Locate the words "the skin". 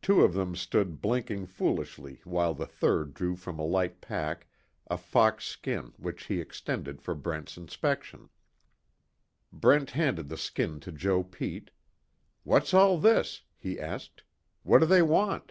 10.28-10.78